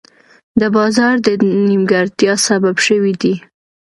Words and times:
د 0.59 0.61
بازار 0.75 1.15
د 1.25 1.27
نیمګړتیا 1.67 2.33
سبب 2.47 2.75
شوي 2.87 3.13
دي. 3.21 3.33